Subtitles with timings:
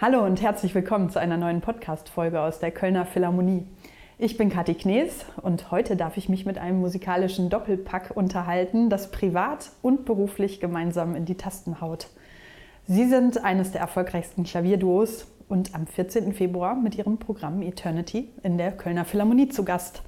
[0.00, 3.64] Hallo und herzlich willkommen zu einer neuen Podcast-Folge aus der Kölner Philharmonie.
[4.18, 9.12] Ich bin Kathi Knees und heute darf ich mich mit einem musikalischen Doppelpack unterhalten, das
[9.12, 12.08] privat und beruflich gemeinsam in die Tasten haut.
[12.88, 16.32] Sie sind eines der erfolgreichsten Klavierduos und am 14.
[16.32, 20.02] Februar mit ihrem Programm Eternity in der Kölner Philharmonie zu Gast.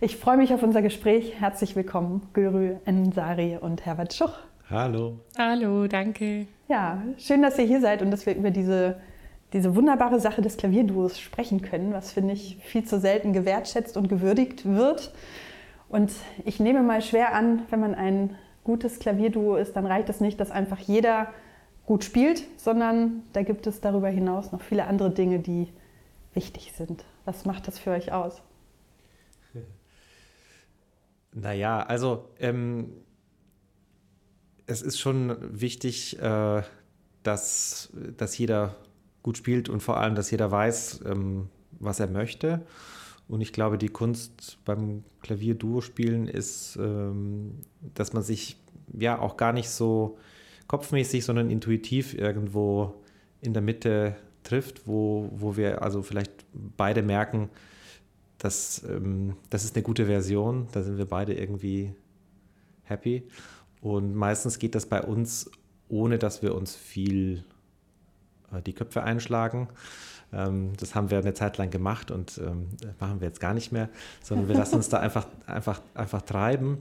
[0.00, 1.34] Ich freue mich auf unser Gespräch.
[1.38, 4.49] Herzlich willkommen, Gürü Ensari und Herbert Schuch.
[4.70, 5.18] Hallo.
[5.36, 6.46] Hallo, danke.
[6.68, 9.00] Ja, schön, dass ihr hier seid und dass wir über diese
[9.52, 14.08] diese wunderbare Sache des Klavierduos sprechen können, was finde ich viel zu selten gewertschätzt und
[14.08, 15.12] gewürdigt wird.
[15.88, 16.12] Und
[16.44, 20.38] ich nehme mal schwer an, wenn man ein gutes Klavierduo ist, dann reicht es nicht,
[20.38, 21.32] dass einfach jeder
[21.86, 25.66] gut spielt, sondern da gibt es darüber hinaus noch viele andere Dinge, die
[26.32, 27.04] wichtig sind.
[27.24, 28.42] Was macht das für euch aus?
[31.32, 32.92] Naja, also ähm,
[34.70, 36.62] es ist schon wichtig, äh,
[37.22, 38.76] dass, dass jeder
[39.22, 42.62] gut spielt und vor allem, dass jeder weiß, ähm, was er möchte.
[43.28, 47.60] Und ich glaube, die Kunst beim Klavier-Duo-Spielen ist, ähm,
[47.94, 48.56] dass man sich
[48.98, 50.18] ja auch gar nicht so
[50.66, 52.94] kopfmäßig, sondern intuitiv irgendwo
[53.40, 57.50] in der Mitte trifft, wo, wo wir also vielleicht beide merken,
[58.38, 61.92] dass ähm, das ist eine gute Version, da sind wir beide irgendwie
[62.84, 63.24] happy.
[63.80, 65.50] Und meistens geht das bei uns,
[65.88, 67.44] ohne dass wir uns viel
[68.52, 69.68] äh, die Köpfe einschlagen.
[70.32, 73.72] Ähm, das haben wir eine Zeit lang gemacht und ähm, machen wir jetzt gar nicht
[73.72, 73.88] mehr,
[74.22, 76.78] sondern wir lassen uns da einfach, einfach, einfach treiben.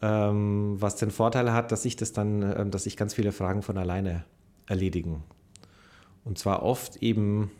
[0.00, 3.78] Ähm, was den Vorteil hat, dass ich das dann, dass sich ganz viele Fragen von
[3.78, 4.24] alleine
[4.66, 5.22] erledigen.
[6.24, 7.50] Und zwar oft eben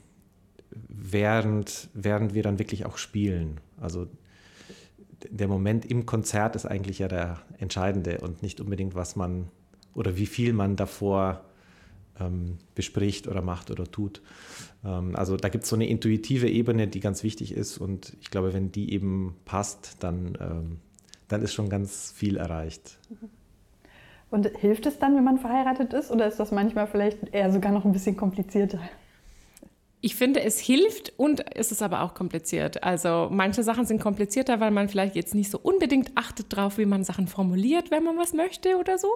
[0.70, 3.60] während, während wir dann wirklich auch spielen.
[3.80, 4.08] Also
[5.30, 9.48] der Moment im Konzert ist eigentlich ja der entscheidende und nicht unbedingt, was man
[9.94, 11.44] oder wie viel man davor
[12.18, 14.22] ähm, bespricht oder macht oder tut.
[14.84, 18.30] Ähm, also da gibt es so eine intuitive Ebene, die ganz wichtig ist und ich
[18.30, 20.78] glaube, wenn die eben passt, dann, ähm,
[21.28, 22.98] dann ist schon ganz viel erreicht.
[24.30, 27.70] Und hilft es dann, wenn man verheiratet ist oder ist das manchmal vielleicht eher sogar
[27.70, 28.80] noch ein bisschen komplizierter?
[30.04, 32.82] Ich finde, es hilft und es ist aber auch kompliziert.
[32.82, 36.86] Also manche Sachen sind komplizierter, weil man vielleicht jetzt nicht so unbedingt achtet drauf, wie
[36.86, 39.08] man Sachen formuliert, wenn man was möchte oder so.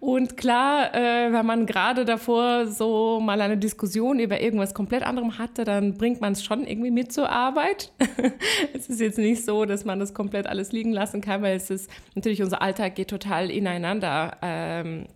[0.00, 5.38] Und klar, äh, wenn man gerade davor so mal eine Diskussion über irgendwas komplett anderem
[5.38, 7.90] hatte, dann bringt man es schon irgendwie mit zur Arbeit.
[8.74, 11.70] es ist jetzt nicht so, dass man das komplett alles liegen lassen kann, weil es
[11.70, 14.36] ist natürlich unser Alltag geht total ineinander.
[14.42, 15.06] Ähm,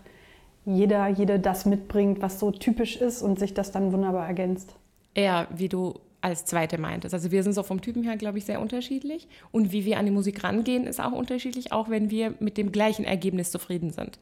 [0.65, 4.75] jeder, jede das mitbringt, was so typisch ist und sich das dann wunderbar ergänzt?
[5.15, 7.15] Eher, wie du als Zweite meintest.
[7.15, 9.28] Also wir sind so vom Typen her, glaube ich, sehr unterschiedlich.
[9.53, 12.72] Und wie wir an die Musik rangehen, ist auch unterschiedlich, auch wenn wir mit dem
[12.72, 14.19] gleichen Ergebnis zufrieden sind.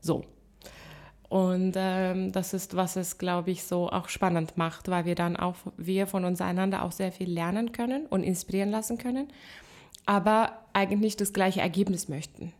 [0.00, 0.24] So.
[1.30, 5.36] Und ähm, das ist, was es, glaube ich, so auch spannend macht, weil wir dann
[5.36, 9.28] auch, wir von uns einander auch sehr viel lernen können und inspirieren lassen können,
[10.06, 12.52] aber eigentlich das gleiche Ergebnis möchten.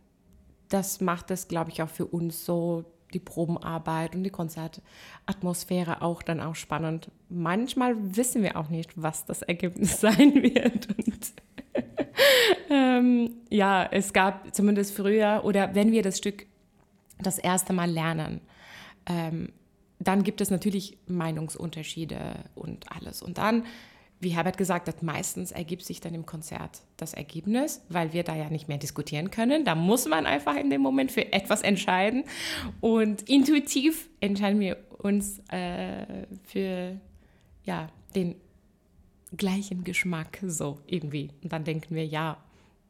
[0.69, 6.23] Das macht es, glaube ich, auch für uns so die Probenarbeit und die Konzertatmosphäre auch
[6.23, 7.11] dann auch spannend.
[7.27, 10.87] Manchmal wissen wir auch nicht, was das Ergebnis sein wird.
[10.97, 11.33] Und
[12.69, 16.45] ähm, ja, es gab zumindest früher oder wenn wir das Stück
[17.21, 18.41] das erste Mal lernen.
[19.05, 19.49] Ähm,
[19.99, 23.21] dann gibt es natürlich Meinungsunterschiede und alles.
[23.21, 23.63] Und dann
[24.21, 28.35] wie Herbert gesagt hat, meistens ergibt sich dann im Konzert das Ergebnis, weil wir da
[28.35, 29.65] ja nicht mehr diskutieren können.
[29.65, 32.23] Da muss man einfach in dem Moment für etwas entscheiden.
[32.81, 37.01] Und intuitiv entscheiden wir uns äh, für
[37.63, 38.35] ja, den
[39.35, 41.31] gleichen Geschmack so irgendwie.
[41.43, 42.37] Und dann denken wir, ja,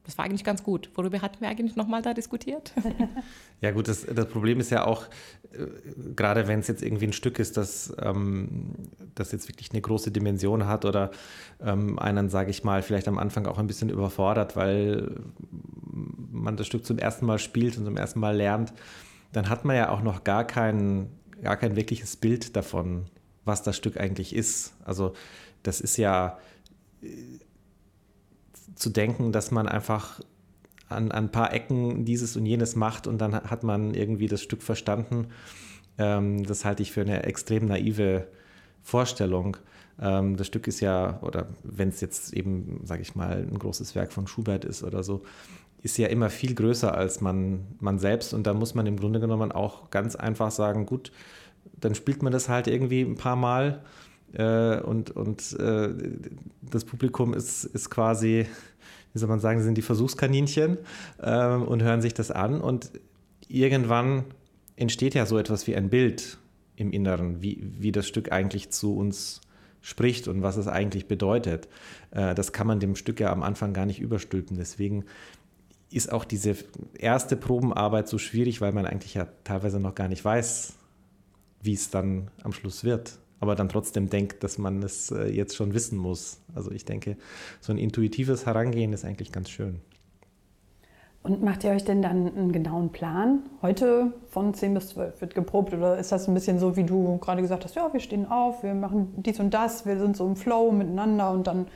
[0.03, 0.89] das war eigentlich ganz gut.
[0.95, 2.74] Worüber hatten wir eigentlich nochmal da diskutiert?
[3.63, 5.06] Ja gut, das, das Problem ist ja auch,
[5.53, 5.68] äh,
[6.15, 8.74] gerade wenn es jetzt irgendwie ein Stück ist, das, ähm,
[9.13, 11.12] das jetzt wirklich eine große Dimension hat oder
[11.63, 15.12] ähm, einen, sage ich mal, vielleicht am Anfang auch ein bisschen überfordert, weil
[15.92, 18.74] man das Stück zum ersten Mal spielt und zum ersten Mal lernt,
[19.31, 21.12] dann hat man ja auch noch gar kein,
[21.44, 23.06] gar kein wirkliches Bild davon,
[23.45, 24.74] was das Stück eigentlich ist.
[24.83, 25.13] Also
[25.62, 26.39] das ist ja
[27.03, 27.07] äh,
[28.75, 30.21] zu denken, dass man einfach
[30.89, 34.41] an, an ein paar Ecken dieses und jenes macht und dann hat man irgendwie das
[34.41, 35.27] Stück verstanden.
[35.97, 38.27] Ähm, das halte ich für eine extrem naive
[38.81, 39.57] Vorstellung.
[40.00, 43.95] Ähm, das Stück ist ja, oder wenn es jetzt eben, sage ich mal, ein großes
[43.95, 45.24] Werk von Schubert ist oder so,
[45.81, 49.19] ist ja immer viel größer als man, man selbst und da muss man im Grunde
[49.19, 51.12] genommen auch ganz einfach sagen, gut,
[51.79, 53.83] dann spielt man das halt irgendwie ein paar Mal
[54.33, 55.89] äh, und, und äh,
[56.62, 58.48] das Publikum ist, ist quasi
[59.13, 60.78] wie soll man sagen, sind die Versuchskaninchen
[61.22, 62.62] ähm, und hören sich das an.
[62.62, 62.92] Und
[63.48, 64.25] irgendwann
[64.75, 66.38] entsteht ja so etwas wie ein Bild
[66.75, 69.42] im Inneren, wie, wie das Stück eigentlich zu uns
[69.81, 71.68] spricht und was es eigentlich bedeutet.
[72.12, 74.57] Äh, das kann man dem Stück ja am Anfang gar nicht überstülpen.
[74.57, 75.06] Deswegen
[75.92, 76.56] ist auch diese
[76.98, 80.74] erste Probenarbeit so schwierig, weil man eigentlich ja teilweise noch gar nicht weiß,
[81.62, 85.55] wie es dann am Schluss wird aber dann trotzdem denkt, dass man es äh, jetzt
[85.55, 86.39] schon wissen muss.
[86.55, 87.17] Also ich denke,
[87.59, 89.81] so ein intuitives Herangehen ist eigentlich ganz schön.
[91.23, 93.43] Und macht ihr euch denn dann einen genauen Plan?
[93.61, 97.17] Heute von 10 bis 12 wird geprobt oder ist das ein bisschen so, wie du
[97.17, 100.25] gerade gesagt hast, ja, wir stehen auf, wir machen dies und das, wir sind so
[100.25, 101.67] im Flow miteinander und dann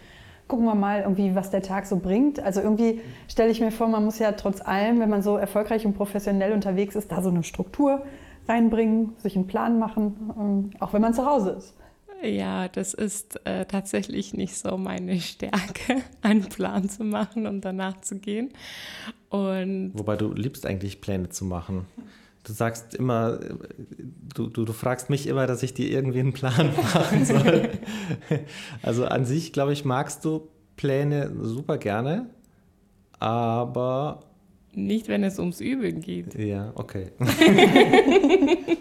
[0.48, 2.40] gucken wir mal irgendwie, was der Tag so bringt.
[2.40, 5.86] Also irgendwie stelle ich mir vor, man muss ja trotz allem, wenn man so erfolgreich
[5.86, 8.04] und professionell unterwegs ist, da so eine Struktur
[8.48, 11.76] reinbringen, sich einen Plan machen, ähm, auch wenn man zu Hause ist.
[12.24, 18.02] Ja, das ist äh, tatsächlich nicht so meine Stärke, einen Plan zu machen und danach
[18.02, 18.52] zu gehen.
[19.30, 21.86] Und Wobei du liebst eigentlich Pläne zu machen.
[22.44, 23.40] Du sagst immer,
[24.36, 27.70] du, du, du fragst mich immer, dass ich dir irgendwie einen Plan machen soll.
[28.84, 32.30] also an sich, glaube ich, magst du Pläne super gerne,
[33.20, 34.22] aber
[34.78, 36.36] nicht, wenn es ums Üben geht.
[36.36, 37.12] Ja, okay.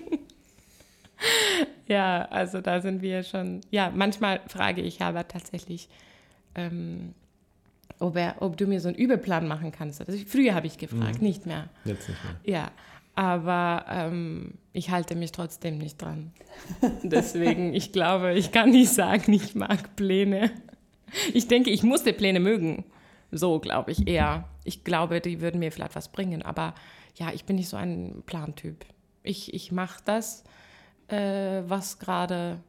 [1.87, 3.61] ja, also da sind wir schon.
[3.71, 5.89] Ja, manchmal frage ich aber tatsächlich,
[6.55, 7.15] ähm,
[7.99, 10.01] ob, er, ob du mir so einen Übeplan machen kannst.
[10.01, 11.27] Also früher habe ich gefragt, mhm.
[11.27, 11.69] nicht mehr.
[11.85, 12.37] Jetzt nicht mehr.
[12.45, 12.71] Ja,
[13.15, 16.33] aber ähm, ich halte mich trotzdem nicht dran.
[17.03, 20.51] Deswegen, ich glaube, ich kann nicht sagen, ich mag Pläne.
[21.33, 22.85] Ich denke, ich musste Pläne mögen.
[23.35, 24.49] So glaube ich eher.
[24.65, 26.43] Ich glaube, die würden mir vielleicht was bringen.
[26.43, 26.75] Aber
[27.17, 28.85] ja, ich bin nicht so ein Plantyp.
[29.23, 30.45] Ich, ich mache das,
[31.09, 32.61] äh, was gerade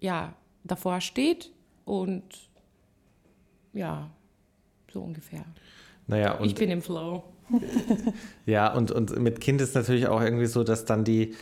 [0.00, 0.34] ja,
[0.64, 1.50] davor steht.
[1.84, 2.24] Und
[3.72, 4.10] ja,
[4.92, 5.44] so ungefähr.
[6.06, 7.24] Naja, und ich bin im Flow.
[8.46, 11.34] ja, und, und mit Kind ist natürlich auch irgendwie so, dass dann die,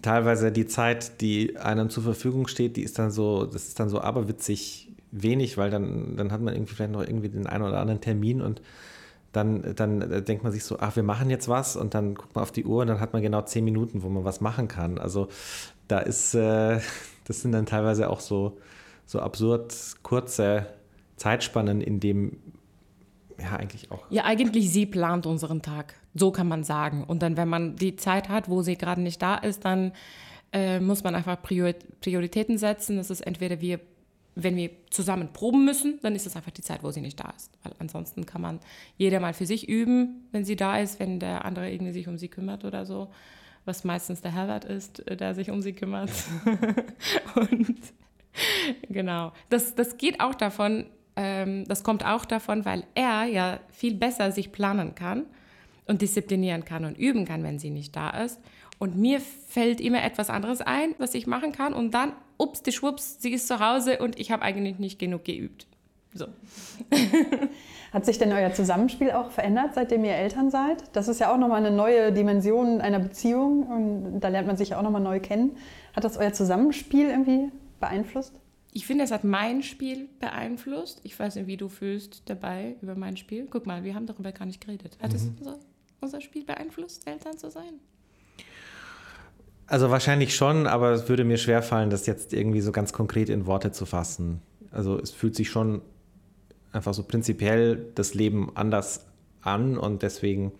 [0.00, 3.88] teilweise die Zeit, die einem zur Verfügung steht, die ist dann so, das ist dann
[3.88, 4.83] so aberwitzig
[5.14, 8.42] wenig, weil dann, dann hat man irgendwie vielleicht noch irgendwie den einen oder anderen Termin
[8.42, 8.60] und
[9.32, 12.42] dann, dann denkt man sich so, ach, wir machen jetzt was und dann guckt man
[12.42, 14.98] auf die Uhr und dann hat man genau zehn Minuten, wo man was machen kann.
[14.98, 15.28] Also
[15.88, 16.80] da ist, äh,
[17.24, 18.58] das sind dann teilweise auch so,
[19.06, 20.66] so absurd kurze
[21.16, 22.38] Zeitspannen, in dem
[23.38, 24.04] ja eigentlich auch.
[24.10, 25.94] Ja, eigentlich sie plant unseren Tag.
[26.14, 27.02] So kann man sagen.
[27.04, 29.92] Und dann, wenn man die Zeit hat, wo sie gerade nicht da ist, dann
[30.52, 32.96] äh, muss man einfach Prioritäten setzen.
[32.96, 33.80] Das ist entweder wir
[34.34, 37.32] wenn wir zusammen proben müssen, dann ist es einfach die Zeit, wo sie nicht da
[37.36, 37.52] ist.
[37.62, 38.60] Weil ansonsten kann man
[38.96, 42.18] jeder mal für sich üben, wenn sie da ist, wenn der andere irgendwie sich um
[42.18, 43.10] sie kümmert oder so.
[43.64, 46.10] Was meistens der Herbert ist, äh, der sich um sie kümmert.
[47.36, 47.76] und
[48.88, 49.32] genau.
[49.50, 50.86] Das, das geht auch davon,
[51.16, 55.26] ähm, das kommt auch davon, weil er ja viel besser sich planen kann
[55.86, 58.40] und disziplinieren kann und üben kann, wenn sie nicht da ist.
[58.78, 61.72] Und mir fällt immer etwas anderes ein, was ich machen kann.
[61.72, 65.24] Und dann ups, die Schwupps, sie ist zu Hause und ich habe eigentlich nicht genug
[65.24, 65.66] geübt.
[66.12, 66.26] So.
[67.92, 70.84] Hat sich denn euer Zusammenspiel auch verändert, seitdem ihr Eltern seid?
[70.92, 74.70] Das ist ja auch nochmal eine neue Dimension einer Beziehung und da lernt man sich
[74.70, 75.56] ja auch nochmal neu kennen.
[75.94, 78.34] Hat das euer Zusammenspiel irgendwie beeinflusst?
[78.72, 81.00] Ich finde, es hat mein Spiel beeinflusst.
[81.04, 83.46] Ich weiß nicht, wie du fühlst dabei über mein Spiel.
[83.48, 84.98] Guck mal, wir haben darüber gar nicht geredet.
[85.00, 85.16] Hat mhm.
[85.16, 85.58] es unser,
[86.00, 87.80] unser Spiel beeinflusst, Eltern zu sein?
[89.66, 93.46] Also wahrscheinlich schon, aber es würde mir schwerfallen, das jetzt irgendwie so ganz konkret in
[93.46, 94.42] Worte zu fassen.
[94.70, 95.80] Also es fühlt sich schon
[96.72, 99.06] einfach so prinzipiell das Leben anders
[99.40, 100.52] an und deswegen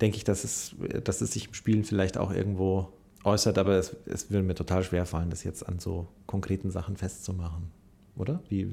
[0.00, 0.74] denke ich, dass es,
[1.04, 4.82] dass es sich im Spielen vielleicht auch irgendwo äußert, aber es, es würde mir total
[4.82, 7.70] schwer fallen, das jetzt an so konkreten Sachen festzumachen.
[8.16, 8.42] Oder?
[8.48, 8.68] Wie,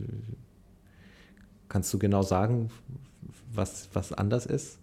[1.69, 2.69] kannst du genau sagen,
[3.53, 4.79] was, was anders ist?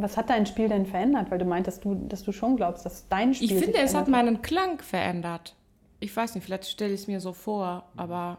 [0.00, 1.30] Was hat dein Spiel denn verändert?
[1.30, 3.50] Weil du meintest, du, dass du schon glaubst, dass dein Spiel.
[3.50, 5.56] Ich finde, es hat meinen Klang verändert.
[5.98, 8.38] Ich weiß nicht, vielleicht stelle ich es mir so vor, aber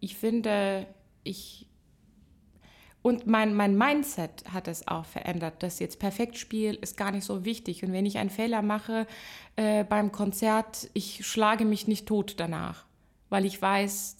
[0.00, 0.86] ich finde,
[1.22, 1.66] ich.
[3.00, 5.62] Und mein, mein Mindset hat es auch verändert.
[5.62, 7.84] Das jetzt perfekt Spiel ist gar nicht so wichtig.
[7.84, 9.06] Und wenn ich einen Fehler mache
[9.54, 12.86] äh, beim Konzert, ich schlage mich nicht tot danach.
[13.28, 14.16] Weil ich weiß,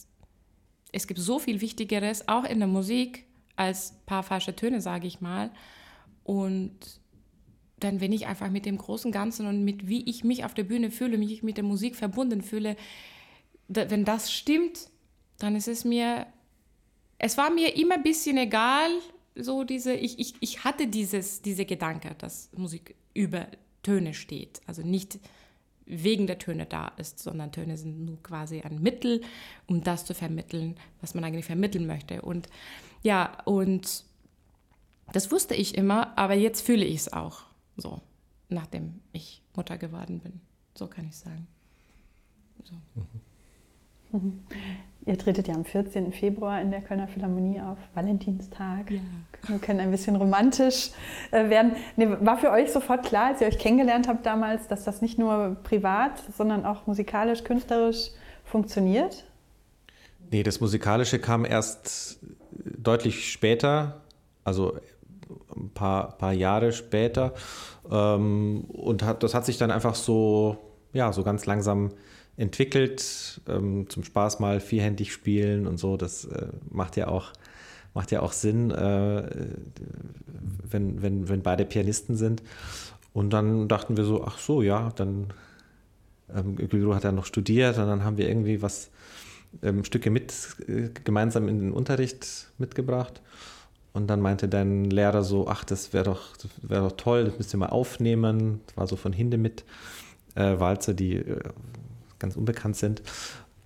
[0.93, 3.25] es gibt so viel Wichtigeres, auch in der Musik,
[3.57, 5.51] als ein paar falsche Töne, sage ich mal.
[6.29, 6.77] Und
[7.81, 10.65] dann, wenn ich einfach mit dem großen Ganzen und mit wie ich mich auf der
[10.65, 12.77] Bühne fühle, mich mit der Musik verbunden fühle,
[13.67, 14.91] da, wenn das stimmt,
[15.39, 16.27] dann ist es mir,
[17.17, 18.91] es war mir immer ein bisschen egal,
[19.37, 23.47] so diese, ich, ich, ich hatte dieses, diese Gedanke, dass Musik über
[23.83, 24.61] Töne steht.
[24.67, 25.19] Also nicht
[25.87, 29.23] wegen der Töne da ist, sondern Töne sind nur quasi ein Mittel,
[29.67, 32.21] um das zu vermitteln, was man eigentlich vermitteln möchte.
[32.21, 32.51] Und
[33.03, 34.05] ja, und
[35.13, 37.43] das wusste ich immer, aber jetzt fühle ich es auch
[37.77, 38.01] so,
[38.49, 40.41] nachdem ich Mutter geworden bin.
[40.75, 41.47] So kann ich sagen.
[42.65, 42.75] So.
[44.17, 44.41] Mhm.
[45.07, 46.13] Ihr tretet ja am 14.
[46.13, 48.91] Februar in der Kölner Philharmonie auf, Valentinstag.
[48.91, 49.01] Ja.
[49.47, 50.91] Wir können ein bisschen romantisch
[51.31, 51.73] äh, werden.
[51.97, 55.19] Nee, war für euch sofort klar, als ihr euch kennengelernt habt damals, dass das nicht
[55.19, 58.11] nur privat, sondern auch musikalisch, künstlerisch
[58.45, 59.25] funktioniert?
[60.31, 62.19] Nee, das Musikalische kam erst
[62.53, 64.03] deutlich später.
[64.45, 64.79] Also
[65.59, 67.35] ein paar, paar Jahre später.
[67.91, 70.59] Ähm, und hat, das hat sich dann einfach so,
[70.93, 71.91] ja, so ganz langsam
[72.37, 73.41] entwickelt.
[73.49, 75.97] Ähm, zum Spaß mal vierhändig spielen und so.
[75.97, 77.33] Das äh, macht ja auch
[77.95, 79.29] macht ja auch Sinn, äh,
[80.71, 82.43] wenn, wenn, wenn beide Pianisten sind.
[83.13, 85.33] Und dann dachten wir so, ach so, ja, dann
[86.33, 88.91] ähm, Gülru hat ja noch studiert und dann haben wir irgendwie was
[89.63, 90.33] ähm, Stücke mit
[90.69, 93.21] äh, gemeinsam in den Unterricht mitgebracht.
[93.93, 97.55] Und dann meinte dein Lehrer so, ach, das wäre doch, wär doch toll, das müsst
[97.55, 98.61] ihr mal aufnehmen.
[98.67, 99.65] Das war so von Hindemith
[100.35, 101.41] äh, Walzer, die äh,
[102.19, 103.03] ganz unbekannt sind.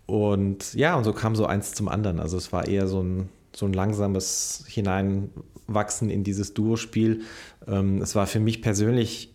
[0.07, 2.21] Und ja, und so kam so eins zum anderen.
[2.21, 7.23] Also es war eher so ein, so ein langsames Hineinwachsen in dieses Duospiel.
[7.67, 9.35] Ähm, es war für mich persönlich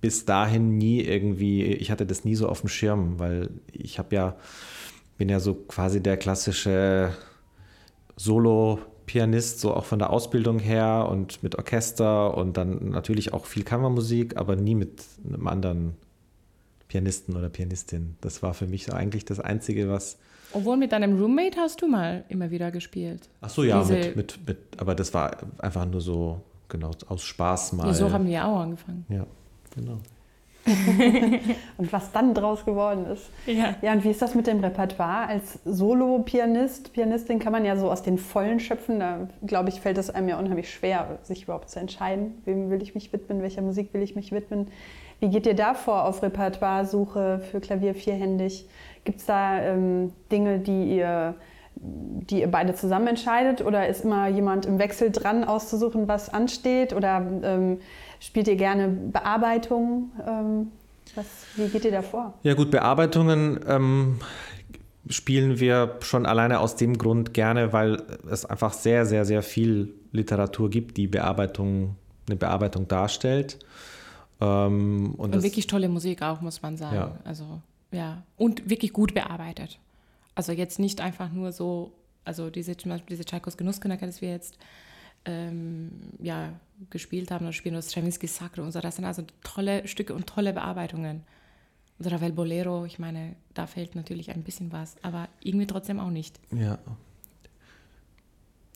[0.00, 4.14] bis dahin nie irgendwie, ich hatte das nie so auf dem Schirm, weil ich habe
[4.14, 4.36] ja,
[5.16, 7.12] bin ja so quasi der klassische
[8.16, 13.44] Solo- Pianist, so auch von der Ausbildung her und mit Orchester und dann natürlich auch
[13.44, 15.96] viel Kammermusik, aber nie mit einem anderen
[16.86, 18.14] Pianisten oder Pianistin.
[18.20, 20.16] Das war für mich so eigentlich das Einzige, was.
[20.52, 23.28] Obwohl mit deinem Roommate hast du mal immer wieder gespielt.
[23.40, 27.72] Ach so, ja, mit, mit, mit, aber das war einfach nur so, genau, aus Spaß
[27.72, 27.88] mal.
[27.88, 29.06] Ja, so haben wir auch angefangen.
[29.08, 29.26] Ja,
[29.74, 29.98] genau.
[31.78, 33.30] und was dann draus geworden ist.
[33.46, 33.74] Ja.
[33.82, 35.26] ja, und wie ist das mit dem Repertoire?
[35.26, 39.00] Als Solo-Pianist, Pianistin kann man ja so aus den Vollen schöpfen.
[39.00, 42.82] Da, glaube ich, fällt es einem ja unheimlich schwer, sich überhaupt zu entscheiden, wem will
[42.82, 44.68] ich mich widmen, welcher Musik will ich mich widmen.
[45.20, 48.66] Wie geht ihr da vor auf Repertoire-Suche für Klavier vierhändig?
[49.04, 51.34] Gibt es da ähm, Dinge, die ihr
[51.82, 56.92] die ihr beide zusammen entscheidet oder ist immer jemand im Wechsel dran auszusuchen, was ansteht
[56.92, 57.78] oder ähm,
[58.20, 60.12] Spielt ihr gerne Bearbeitungen?
[60.26, 60.72] Ähm,
[61.14, 62.34] was, wie geht ihr da vor?
[62.42, 64.20] Ja gut, Bearbeitungen ähm,
[65.08, 69.94] spielen wir schon alleine aus dem Grund gerne, weil es einfach sehr, sehr, sehr viel
[70.12, 71.96] Literatur gibt, die Bearbeitung,
[72.28, 73.58] eine Bearbeitung darstellt.
[74.40, 76.94] Ähm, und, und wirklich tolle Musik auch, muss man sagen.
[76.94, 77.16] Ja.
[77.24, 79.78] Also ja, und wirklich gut bearbeitet.
[80.40, 81.92] Also jetzt nicht einfach nur so,
[82.24, 84.56] also diese, diese Tchaikos Genussknacker, das wir jetzt
[85.26, 86.54] ähm, ja,
[86.88, 88.80] gespielt haben oder spielen, das Stravinsky Sacro und so.
[88.80, 91.24] Das sind also tolle Stücke und tolle Bearbeitungen.
[91.98, 96.08] Oder Ravel Bolero, ich meine, da fehlt natürlich ein bisschen was, aber irgendwie trotzdem auch
[96.08, 96.40] nicht.
[96.52, 96.78] Ja.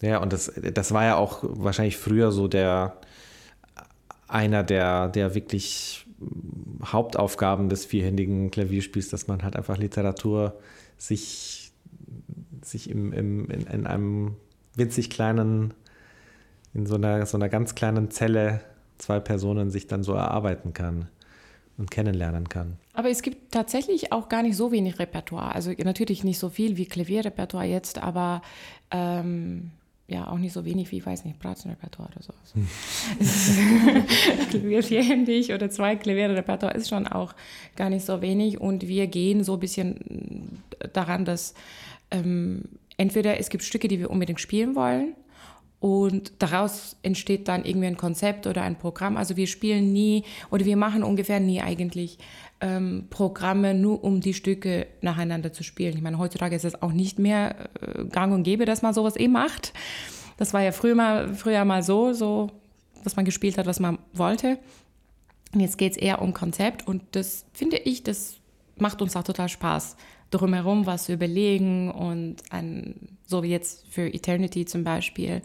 [0.02, 2.98] Ja, und das, das war ja auch wahrscheinlich früher so der
[4.28, 6.04] einer der, der wirklich
[6.84, 10.60] Hauptaufgaben des vierhändigen Klavierspiels, dass man halt einfach Literatur
[10.98, 11.72] sich,
[12.62, 14.36] sich im, im, in, in einem
[14.76, 15.74] winzig kleinen
[16.74, 18.60] in so einer, so einer ganz kleinen Zelle
[18.98, 21.08] zwei Personen sich dann so erarbeiten kann
[21.78, 22.76] und kennenlernen kann.
[22.92, 25.54] Aber es gibt tatsächlich auch gar nicht so wenig Repertoire.
[25.54, 28.42] Also natürlich nicht so viel wie Klavierrepertoire jetzt, aber
[28.90, 29.70] ähm,
[30.06, 32.32] ja, auch nicht so wenig wie, ich weiß nicht, Bratzenrepertoire oder so.
[33.18, 34.02] Also,
[34.50, 37.34] Klavier vierhändig oder zwei Klavierrepertoire ist schon auch
[37.74, 41.54] gar nicht so wenig und wir gehen so ein bisschen daran, dass
[42.10, 42.64] ähm,
[42.98, 45.14] entweder es gibt Stücke, die wir unbedingt spielen wollen
[45.84, 49.18] und daraus entsteht dann irgendwie ein Konzept oder ein Programm.
[49.18, 52.18] Also wir spielen nie oder wir machen ungefähr nie eigentlich
[52.60, 55.96] ähm, Programme nur um die Stücke nacheinander zu spielen.
[55.96, 59.16] Ich meine, heutzutage ist es auch nicht mehr äh, gang und gäbe, dass man sowas
[59.16, 59.72] eh macht.
[60.36, 62.50] Das war ja früher mal, früher mal so, so,
[63.02, 64.58] dass man gespielt hat, was man wollte.
[65.52, 68.36] Und jetzt geht es eher um Konzept und das finde ich, das
[68.76, 69.96] macht uns auch total Spaß,
[70.30, 75.42] drumherum was zu überlegen und ein, so wie jetzt für Eternity zum Beispiel,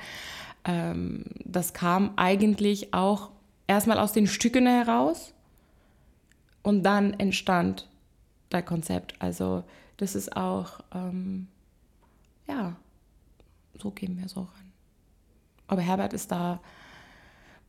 [0.66, 3.30] ähm, das kam eigentlich auch
[3.68, 5.34] erstmal aus den Stücken heraus
[6.64, 7.88] und dann entstand
[8.50, 9.16] das Konzept.
[9.20, 9.64] Also
[9.98, 11.48] das ist auch, ähm,
[12.48, 12.76] ja,
[13.82, 14.72] so gehen wir so ran.
[15.68, 16.60] Aber Herbert ist da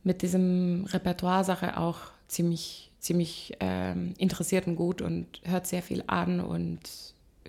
[0.03, 6.39] mit diesem Repertoire-Sache auch ziemlich, ziemlich ähm, interessiert und gut und hört sehr viel an
[6.39, 6.79] und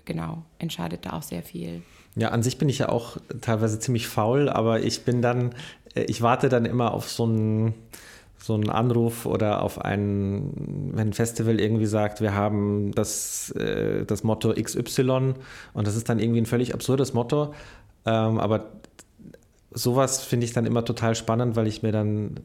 [0.05, 1.81] genau, entscheidet da auch sehr viel.
[2.15, 5.55] Ja, an sich bin ich ja auch teilweise ziemlich faul, aber ich bin dann,
[5.95, 7.73] äh, ich warte dann immer auf so einen
[8.43, 14.03] so einen Anruf oder auf ein, wenn ein Festival irgendwie sagt, wir haben das, äh,
[14.05, 15.35] das Motto XY
[15.71, 17.53] und das ist dann irgendwie ein völlig absurdes Motto,
[18.05, 18.71] ähm, aber
[19.71, 22.41] sowas finde ich dann immer total spannend, weil ich mir dann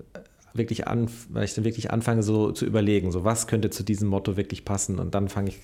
[0.54, 4.08] wirklich an, weil ich dann wirklich anfange so zu überlegen, so was könnte zu diesem
[4.08, 5.58] Motto wirklich passen und dann fange ich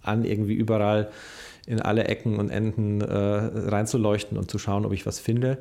[0.00, 1.10] an, irgendwie überall
[1.66, 5.58] in alle Ecken und Enden äh, reinzuleuchten und zu schauen, ob ich was finde.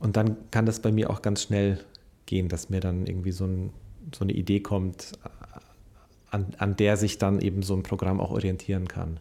[0.00, 1.78] Und dann kann das bei mir auch ganz schnell
[2.26, 3.70] gehen, dass mir dann irgendwie so, ein,
[4.14, 5.12] so eine Idee kommt,
[6.30, 9.20] an, an der sich dann eben so ein Programm auch orientieren kann.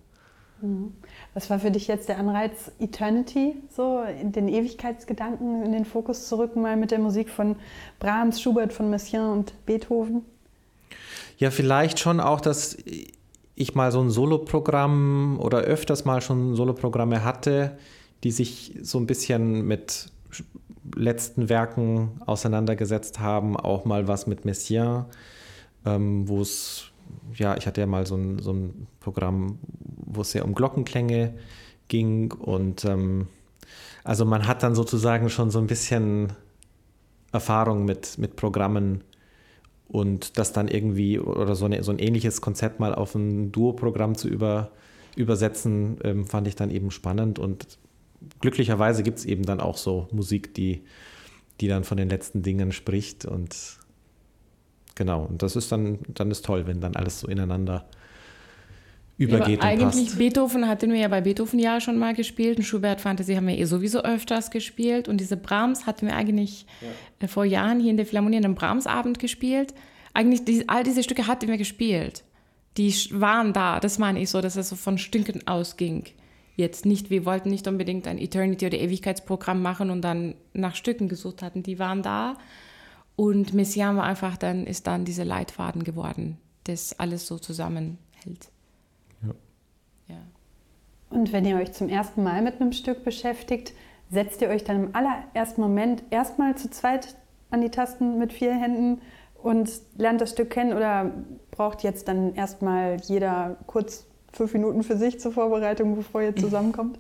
[0.62, 0.94] Mhm.
[1.34, 6.28] Was war für dich jetzt der Anreiz, Eternity, so in den Ewigkeitsgedanken in den Fokus
[6.28, 7.56] zu rücken, mal mit der Musik von
[8.00, 10.24] Brahms, Schubert, von Messiaen und Beethoven?
[11.38, 12.78] Ja, vielleicht schon auch, dass
[13.56, 17.78] ich mal so ein Soloprogramm oder öfters mal schon Soloprogramme hatte,
[18.24, 20.12] die sich so ein bisschen mit
[20.96, 25.06] letzten Werken auseinandergesetzt haben, auch mal was mit Messiaen,
[25.86, 26.92] ähm, wo es,
[27.36, 29.60] ja, ich hatte ja mal so ein, so ein Programm,
[30.06, 31.34] wo es sehr um Glockenklänge
[31.88, 33.28] ging und ähm,
[34.04, 36.34] also man hat dann sozusagen schon so ein bisschen
[37.32, 39.04] Erfahrung mit, mit Programmen
[39.88, 44.16] und das dann irgendwie oder so, eine, so ein ähnliches Konzept mal auf ein Duo-Programm
[44.16, 44.72] zu über,
[45.16, 47.40] übersetzen, ähm, fand ich dann eben spannend.
[47.40, 47.78] Und
[48.40, 50.84] glücklicherweise gibt es eben dann auch so Musik, die,
[51.62, 53.26] die dann von den letzten Dingen spricht.
[53.26, 53.56] Und
[54.96, 57.86] genau, und das ist dann, dann ist toll, wenn dann alles so ineinander
[59.18, 60.18] übergeht ja, eigentlich passt.
[60.18, 63.58] Beethoven hatten wir ja bei Beethoven ja schon mal gespielt und Schubert Fantasy haben wir
[63.58, 66.88] eh sowieso öfters gespielt und diese Brahms hatten wir eigentlich ja.
[67.20, 69.74] Äh, vor Jahren hier in der Philharmonie an einem Brahmsabend gespielt.
[70.14, 72.24] Eigentlich die, all diese Stücke hatten wir gespielt.
[72.78, 76.06] Die waren da, das meine ich so, dass es so von Stücken ausging.
[76.56, 81.10] Jetzt nicht, wir wollten nicht unbedingt ein Eternity- oder Ewigkeitsprogramm machen und dann nach Stücken
[81.10, 81.64] gesucht hatten.
[81.64, 82.36] Die waren da
[83.16, 88.50] und Messiaen war einfach dann, ist dann dieser Leitfaden geworden, das alles so zusammenhält.
[91.14, 93.74] Und wenn ihr euch zum ersten Mal mit einem Stück beschäftigt,
[94.10, 97.16] setzt ihr euch dann im allerersten Moment erstmal zu zweit
[97.52, 99.00] an die Tasten mit vier Händen
[99.36, 101.12] und lernt das Stück kennen oder
[101.52, 107.00] braucht jetzt dann erstmal jeder kurz fünf Minuten für sich zur Vorbereitung, bevor ihr zusammenkommt?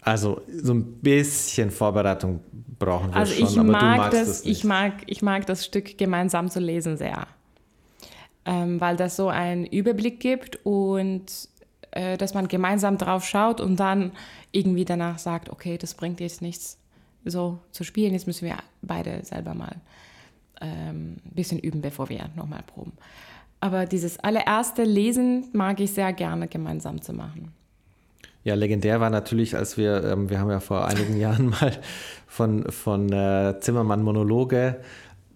[0.00, 2.40] Also so ein bisschen Vorbereitung
[2.78, 5.46] brauchen wir also schon, ich aber mag du magst das, das Ich mag, ich mag
[5.46, 7.26] das Stück gemeinsam zu lesen sehr,
[8.44, 11.24] ähm, weil das so einen Überblick gibt und
[11.90, 14.12] äh, dass man gemeinsam drauf schaut und dann
[14.52, 16.78] irgendwie danach sagt, okay, das bringt jetzt nichts
[17.24, 19.76] so zu spielen, jetzt müssen wir beide selber mal
[20.60, 22.92] ähm, ein bisschen üben, bevor wir nochmal proben.
[23.60, 27.52] Aber dieses allererste Lesen mag ich sehr gerne gemeinsam zu machen.
[28.44, 31.78] Ja, legendär war natürlich, als wir, ähm, wir haben ja vor einigen Jahren mal
[32.26, 34.80] von, von äh, Zimmermann Monologe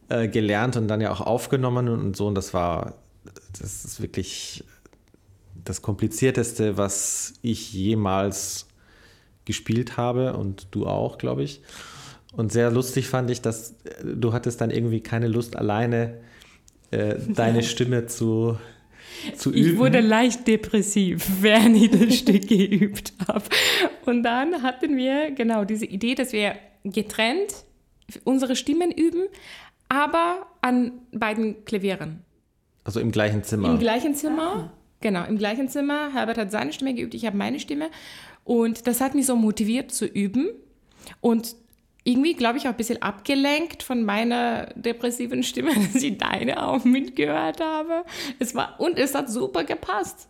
[0.09, 2.27] äh, gelernt und dann ja auch aufgenommen und so.
[2.27, 2.95] Und das war,
[3.59, 4.65] das ist wirklich
[5.65, 8.67] das Komplizierteste, was ich jemals
[9.45, 11.63] gespielt habe und du auch, glaube ich.
[12.33, 16.19] Und sehr lustig fand ich, dass äh, du hattest dann irgendwie keine Lust, alleine
[16.93, 18.59] äh, deine Stimme zu,
[19.37, 19.73] zu üben.
[19.73, 23.45] Ich wurde leicht depressiv, während ich das Stück geübt habe.
[24.07, 27.65] Und dann hatten wir genau diese Idee, dass wir getrennt
[28.25, 29.23] unsere Stimmen üben,
[29.89, 32.21] aber an beiden Klavieren.
[32.85, 33.71] Also im gleichen Zimmer.
[33.71, 34.71] Im gleichen Zimmer.
[34.71, 34.73] Ah.
[35.01, 36.13] Genau, im gleichen Zimmer.
[36.13, 37.91] Herbert hat seine Stimme geübt, ich habe meine Stimme.
[38.45, 40.51] Und das hat mich so motiviert zu üben.
[41.21, 41.57] Und
[42.05, 46.85] irgendwie, glaube ich, auch ein bisschen abgelenkt von meiner depressiven Stimme, dass ich deine auch
[46.85, 48.05] mitgehört habe.
[48.39, 50.29] Es war, und es hat super gepasst.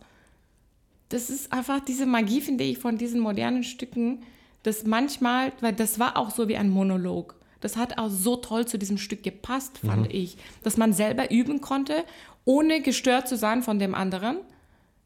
[1.09, 4.23] das ist einfach diese Magie, finde ich, von diesen modernen Stücken,
[4.63, 7.35] dass manchmal, weil das war auch so wie ein Monolog.
[7.59, 10.15] Das hat auch so toll zu diesem Stück gepasst, fand mhm.
[10.15, 12.03] ich, dass man selber üben konnte,
[12.45, 14.37] ohne gestört zu sein von dem anderen.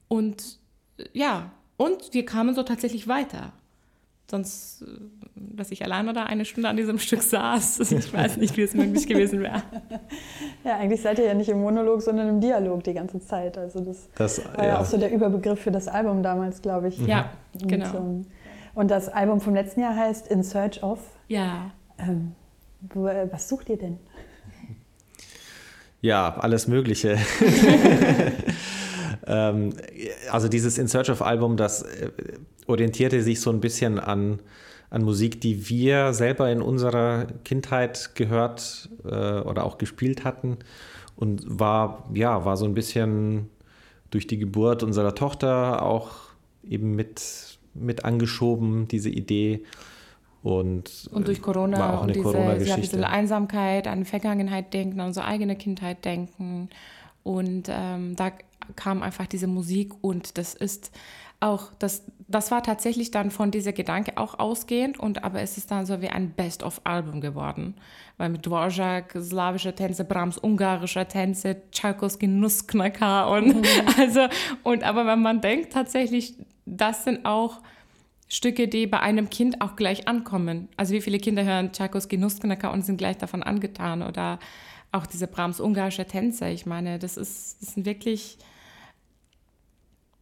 [0.08, 0.58] Und
[1.14, 3.54] ja, und wir kamen so tatsächlich weiter.
[4.30, 4.86] Sonst, äh,
[5.36, 8.74] dass ich alleine da eine Stunde an diesem Stück saß, ich weiß nicht, wie es
[8.74, 9.64] möglich gewesen wäre.
[10.64, 13.58] Ja, eigentlich seid ihr ja nicht im Monolog, sondern im Dialog die ganze Zeit.
[13.58, 14.66] Also das, das war ja.
[14.66, 17.00] ja auch so der Überbegriff für das Album damals, glaube ich.
[17.00, 17.98] Ja, und, genau.
[17.98, 18.26] Um,
[18.76, 21.00] und das Album vom letzten Jahr heißt In Search of.
[21.30, 21.72] Ja.
[21.98, 22.34] Ähm,
[22.82, 23.98] wo, äh, was sucht ihr denn?
[26.02, 27.18] Ja, alles Mögliche.
[29.28, 29.74] ähm,
[30.30, 32.10] also dieses In Search of Album, das äh,
[32.68, 34.40] orientierte sich so ein bisschen an,
[34.90, 40.58] an Musik, die wir selber in unserer Kindheit gehört äh, oder auch gespielt hatten
[41.16, 43.50] und war, ja, war so ein bisschen
[44.12, 46.12] durch die Geburt unserer Tochter auch
[46.64, 49.64] eben mit mit angeschoben, diese Idee.
[50.44, 52.70] Und, und durch Corona war auch eine diese, Corona-Geschichte.
[52.70, 56.70] Ja, diese Einsamkeit, an Vergangenheit denken, an unsere eigene Kindheit denken.
[57.24, 58.32] Und ähm, da
[58.76, 60.92] kam einfach diese Musik und das ist
[61.40, 65.70] auch, das, das war tatsächlich dann von dieser Gedanke auch ausgehend und aber es ist
[65.70, 67.76] dann so wie ein Best-of-Album geworden.
[68.18, 73.64] Weil mit Dvorak, slawische Tänze, Brahms ungarische Tänze, Tchaikovsky Nussknacker und mhm.
[74.00, 74.28] also,
[74.64, 76.34] und aber wenn man denkt tatsächlich,
[76.66, 77.62] das sind auch
[78.30, 80.68] Stücke, die bei einem Kind auch gleich ankommen.
[80.76, 84.40] Also wie viele Kinder hören Tchaikovsky Nussknacker und sind gleich davon angetan oder
[84.92, 86.50] auch diese Brahms ungarische Tänze.
[86.50, 88.38] Ich meine, das ist, das sind wirklich,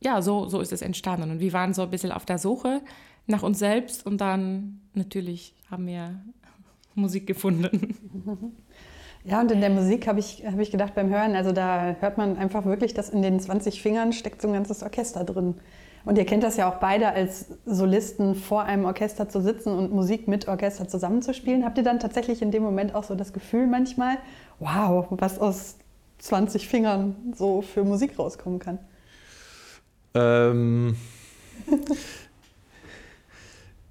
[0.06, 1.32] ja, so, so ist es entstanden.
[1.32, 2.82] Und wir waren so ein bisschen auf der Suche
[3.28, 6.22] nach uns selbst und dann natürlich haben wir
[6.96, 8.54] Musik gefunden.
[9.28, 12.20] Ja, und in der Musik habe ich, hab ich gedacht beim Hören, also da hört
[12.20, 15.56] man einfach wirklich, dass in den 20 Fingern steckt so ein ganzes Orchester drin.
[16.06, 19.92] Und ihr kennt das ja auch beide als Solisten vor einem Orchester zu sitzen und
[19.92, 21.66] Musik mit Orchester zusammenzuspielen.
[21.66, 24.20] Habt ihr dann tatsächlich in dem Moment auch so das Gefühl manchmal,
[24.60, 25.78] wow, was aus
[26.20, 28.78] 20 Fingern so für Musik rauskommen kann?
[30.16, 30.96] Ähm.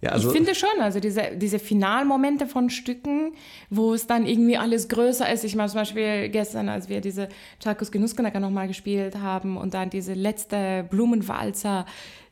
[0.04, 3.32] Ja, also ich finde schon, also diese, diese Finalmomente von Stücken,
[3.70, 5.44] wo es dann irgendwie alles größer ist.
[5.44, 9.88] Ich meine zum Beispiel gestern, als wir diese Tchaikovsky Genussknacker nochmal gespielt haben und dann
[9.88, 11.86] diese letzte Blumenwalzer,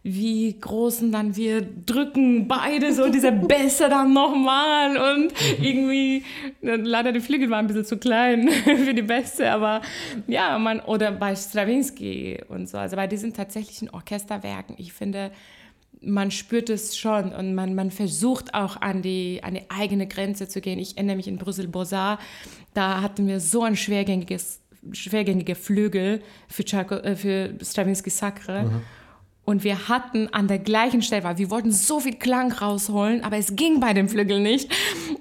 [0.04, 6.24] wie großen dann wir drücken beide so diese Bässe dann nochmal und irgendwie,
[6.60, 9.80] leider die Flügel waren ein bisschen zu klein für die Bässe, aber
[10.26, 15.30] ja, man, oder bei Stravinsky und so, also bei diesen tatsächlichen Orchesterwerken, ich finde,
[16.00, 20.48] man spürt es schon und man, man versucht auch an die, an die eigene Grenze
[20.48, 20.80] zu gehen.
[20.80, 22.18] Ich erinnere mich in Brüssel-Bosar,
[22.74, 24.60] da hatten wir so ein schwergängiges,
[24.90, 28.64] schwergängige Flügel für, Chaco, äh, für Stravinsky Sacre.
[28.64, 28.82] Mhm.
[29.44, 33.38] Und wir hatten an der gleichen Stelle, weil wir wollten so viel Klang rausholen, aber
[33.38, 34.70] es ging bei dem Flügel nicht.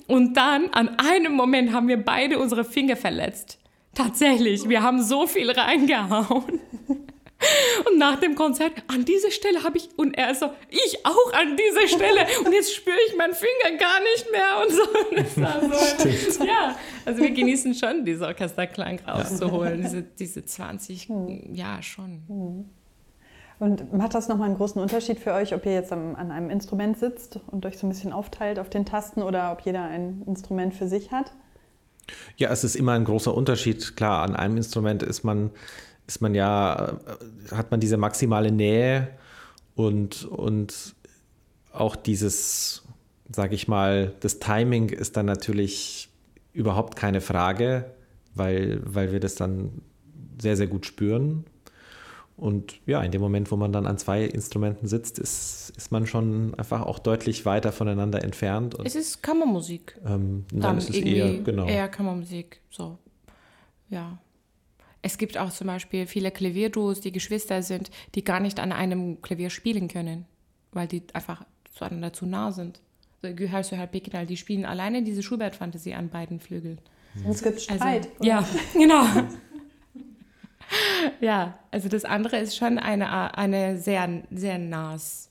[0.07, 3.57] Und dann an einem Moment haben wir beide unsere Finger verletzt.
[3.95, 6.60] Tatsächlich, wir haben so viel reingehauen.
[7.89, 11.34] Und nach dem Konzert, an dieser Stelle habe ich, und er ist so, ich auch
[11.34, 12.27] an dieser Stelle.
[12.45, 14.81] Und jetzt spüre ich meinen Finger gar nicht mehr und so.
[15.17, 21.55] Und so ja, also wir genießen schon, diese Orchesterklang rauszuholen, diese, diese 20, hm.
[21.55, 22.69] ja, schon.
[23.62, 26.97] Und macht das nochmal einen großen Unterschied für euch, ob ihr jetzt an einem Instrument
[26.97, 30.74] sitzt und euch so ein bisschen aufteilt auf den Tasten oder ob jeder ein Instrument
[30.74, 31.32] für sich hat?
[32.38, 33.95] Ja, es ist immer ein großer Unterschied.
[33.95, 35.52] Klar, an einem Instrument ist man
[36.08, 39.10] ist man ja, äh, hat man diese maximale Nähe
[39.76, 40.95] und, und
[41.71, 42.84] auch dieses,
[43.32, 46.10] sage ich mal, das Timing ist dann natürlich
[46.52, 47.91] überhaupt keine Frage,
[48.36, 49.82] weil, weil wir das dann
[50.41, 51.45] sehr, sehr gut spüren.
[52.41, 56.08] Und ja, in dem Moment, wo man dann an zwei Instrumenten sitzt, ist, ist man
[56.08, 58.73] schon einfach auch deutlich weiter voneinander entfernt.
[58.73, 59.95] Und, es ist Kammermusik.
[60.04, 61.67] Ähm, dann, dann ist es eher, genau.
[61.67, 62.97] Eher Kammermusik, so.
[63.89, 64.17] Ja.
[65.04, 69.21] Es gibt auch zum Beispiel viele Klavierduos, die Geschwister sind, die gar nicht an einem
[69.21, 70.25] Klavier spielen können,
[70.71, 72.82] weil die einfach zueinander zu nah sind.
[73.21, 76.82] So, Gühal Suhal Pekinal, die spielen alleine diese Schubert-Fantasie an beiden Flügeln.
[77.30, 78.10] Es gibt also, Streit.
[78.17, 79.06] Also, ja, genau.
[81.21, 85.29] ja, also das andere ist schon eine, eine sehr, sehr nahes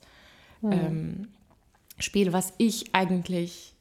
[0.61, 0.71] hm.
[0.71, 1.27] ähm,
[1.99, 3.75] Spiel, was ich eigentlich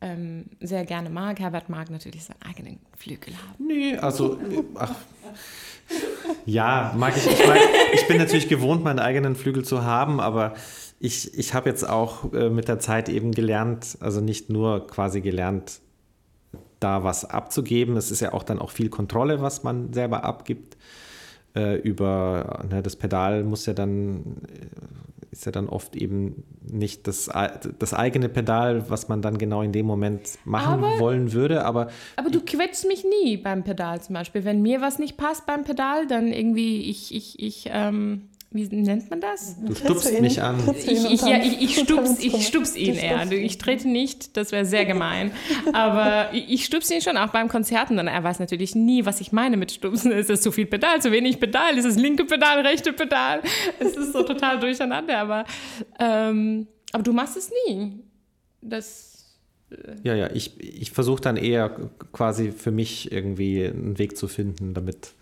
[0.00, 1.38] ähm, sehr gerne mag.
[1.40, 3.66] Herbert mag natürlich seinen eigenen Flügel haben.
[3.66, 4.38] Nee, also,
[4.74, 4.94] ach,
[6.46, 7.26] ja, mag ich.
[7.26, 7.58] Ich, mag,
[7.92, 10.54] ich bin natürlich gewohnt, meinen eigenen Flügel zu haben, aber
[11.00, 15.20] ich, ich habe jetzt auch äh, mit der Zeit eben gelernt, also nicht nur quasi
[15.20, 15.80] gelernt,
[16.80, 17.96] da was abzugeben.
[17.96, 20.76] Es ist ja auch dann auch viel Kontrolle, was man selber abgibt.
[21.56, 24.36] Äh, über ne, das Pedal muss ja dann
[25.36, 27.30] ist ja dann oft eben nicht das,
[27.78, 31.64] das eigene Pedal, was man dann genau in dem Moment machen aber, wollen würde.
[31.64, 34.44] Aber, aber du quetschst mich nie beim Pedal zum Beispiel.
[34.44, 38.22] Wenn mir was nicht passt beim Pedal, dann irgendwie ich, ich, ich ähm,
[38.56, 39.56] wie nennt man das?
[39.60, 40.56] Du stupst ihn, mich an.
[40.76, 43.30] Ich, ich, ja, ich, ich, stups, ich stups ihn eher.
[43.30, 45.30] Ich trete nicht, das wäre sehr gemein.
[45.72, 47.98] Aber ich, stups ihn schon auch beim Konzerten.
[47.98, 50.12] Und er weiß natürlich nie, was ich meine mit stupsen.
[50.12, 51.76] Ist es zu viel Pedal, zu wenig Pedal?
[51.76, 53.42] Ist es linke Pedal, rechte Pedal?
[53.78, 55.18] Es ist so total durcheinander.
[55.18, 55.44] Aber,
[55.98, 58.00] ähm, aber du machst es nie.
[58.62, 59.16] Das
[59.70, 64.28] äh, ja, ja, ich, ich versuche dann eher quasi für mich irgendwie einen Weg zu
[64.28, 65.12] finden, damit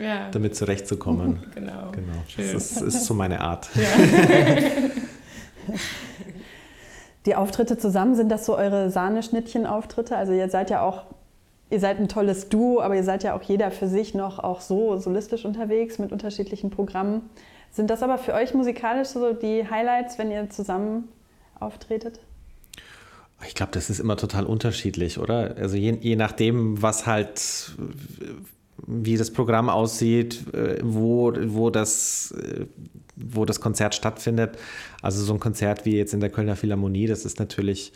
[0.00, 0.30] ja.
[0.30, 1.40] damit zurechtzukommen.
[1.54, 1.90] Genau.
[1.92, 2.12] genau.
[2.36, 3.68] Das ist, ist, so meine Art.
[3.74, 3.82] Ja.
[7.26, 10.16] Die Auftritte zusammen, sind das so eure Sahneschnittchen-Auftritte?
[10.16, 11.04] Also ihr seid ja auch,
[11.68, 14.62] ihr seid ein tolles Duo, aber ihr seid ja auch jeder für sich noch auch
[14.62, 17.28] so solistisch unterwegs mit unterschiedlichen Programmen.
[17.72, 21.08] Sind das aber für euch musikalisch so die Highlights, wenn ihr zusammen
[21.58, 22.20] auftretet?
[23.46, 25.56] Ich glaube, das ist immer total unterschiedlich, oder?
[25.56, 27.72] Also je, je nachdem, was halt
[28.86, 32.66] wie das Programm aussieht, äh, wo, wo, das, äh,
[33.16, 34.58] wo das Konzert stattfindet.
[35.02, 37.92] Also so ein Konzert wie jetzt in der Kölner Philharmonie, das ist natürlich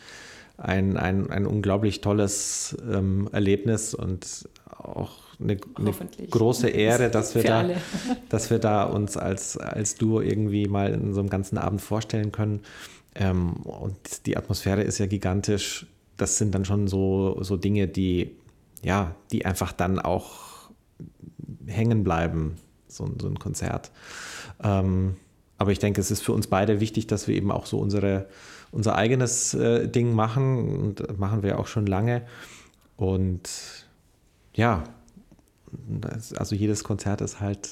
[0.56, 5.92] ein, ein, ein unglaublich tolles ähm, Erlebnis und auch eine, eine
[6.30, 7.68] große Ehre, dass wir, da,
[8.28, 12.30] dass wir da uns als, als Duo irgendwie mal in so einem ganzen Abend vorstellen
[12.32, 12.60] können.
[13.14, 15.86] Ähm, und die Atmosphäre ist ja gigantisch.
[16.16, 18.36] Das sind dann schon so, so Dinge, die,
[18.82, 20.53] ja, die einfach dann auch
[21.66, 22.56] hängen bleiben,
[22.88, 23.90] so, so ein Konzert.
[24.62, 25.16] Ähm,
[25.58, 28.26] aber ich denke, es ist für uns beide wichtig, dass wir eben auch so unsere,
[28.70, 32.22] unser eigenes äh, Ding machen und machen wir auch schon lange.
[32.96, 33.48] Und
[34.54, 34.84] ja,
[36.36, 37.68] also jedes Konzert ist halt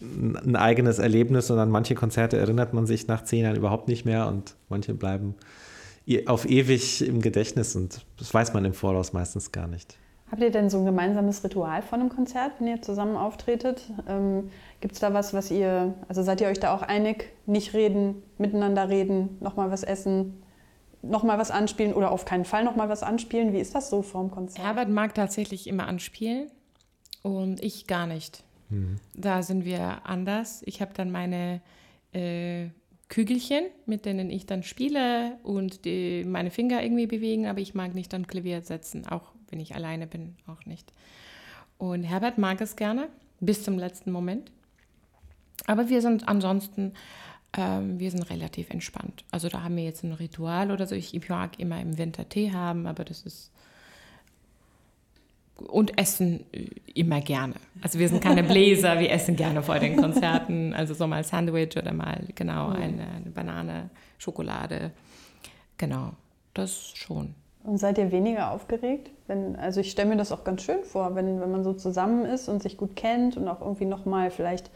[0.00, 4.04] ein eigenes Erlebnis und an manche Konzerte erinnert man sich nach zehn Jahren überhaupt nicht
[4.04, 5.34] mehr und manche bleiben
[6.26, 9.96] auf ewig im Gedächtnis und das weiß man im Voraus meistens gar nicht.
[10.34, 13.82] Habt ihr denn so ein gemeinsames Ritual von einem Konzert, wenn ihr zusammen auftretet?
[14.08, 17.72] Ähm, Gibt es da was, was ihr, also seid ihr euch da auch einig, nicht
[17.72, 20.42] reden, miteinander reden, nochmal was essen,
[21.02, 23.52] nochmal was anspielen oder auf keinen Fall nochmal was anspielen?
[23.52, 24.66] Wie ist das so vorm Konzert?
[24.66, 26.50] Herbert mag tatsächlich immer anspielen
[27.22, 28.42] und ich gar nicht.
[28.70, 28.96] Mhm.
[29.14, 30.64] Da sind wir anders.
[30.66, 31.60] Ich habe dann meine
[32.10, 32.70] äh,
[33.08, 37.94] Kügelchen, mit denen ich dann spiele und die, meine Finger irgendwie bewegen, aber ich mag
[37.94, 40.92] nicht an Klavier setzen, auch wenn ich alleine bin, auch nicht.
[41.78, 43.08] Und Herbert mag es gerne,
[43.40, 44.50] bis zum letzten Moment.
[45.66, 46.92] Aber wir sind ansonsten,
[47.56, 49.24] ähm, wir sind relativ entspannt.
[49.30, 50.94] Also da haben wir jetzt ein Ritual oder so.
[50.94, 53.50] Ich, mag immer im Winter Tee haben, aber das ist
[55.56, 57.54] und essen äh, immer gerne.
[57.80, 60.74] Also wir sind keine Bläser, wir essen gerne vor den Konzerten.
[60.74, 64.92] Also so mal Sandwich oder mal genau eine, eine Banane, Schokolade.
[65.78, 66.12] Genau,
[66.54, 67.34] das schon.
[67.64, 69.10] Und seid ihr weniger aufgeregt?
[69.26, 72.26] Wenn, also ich stelle mir das auch ganz schön vor, wenn, wenn man so zusammen
[72.26, 74.70] ist und sich gut kennt und auch irgendwie nochmal vielleicht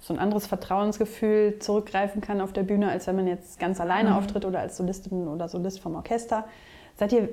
[0.00, 4.10] so ein anderes Vertrauensgefühl zurückgreifen kann auf der Bühne, als wenn man jetzt ganz alleine
[4.10, 4.16] mhm.
[4.16, 6.46] auftritt oder als Solistin oder Solist vom Orchester.
[6.96, 7.28] Seid ihr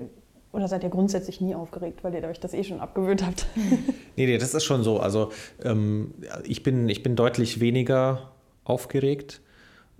[0.51, 3.45] oder seid ihr grundsätzlich nie aufgeregt, weil ihr euch das eh schon abgewöhnt habt?
[3.55, 4.99] nee, nee, das ist schon so.
[4.99, 5.31] Also
[5.63, 8.31] ähm, ich, bin, ich bin deutlich weniger
[8.65, 9.41] aufgeregt,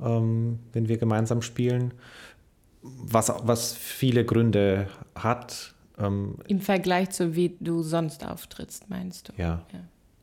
[0.04, 1.94] ähm, wenn wir gemeinsam spielen
[2.82, 5.74] was, was viele Gründe hat.
[5.98, 9.34] Ähm, Im Vergleich zu wie du sonst auftrittst, meinst du?
[9.38, 9.80] Ja, ja.